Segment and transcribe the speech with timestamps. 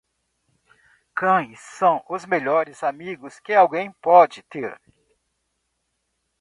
[1.13, 4.81] Cães são os melhores amigos que alguém pode ter.